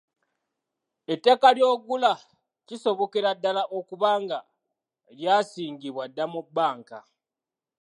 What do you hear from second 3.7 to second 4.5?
okuba nga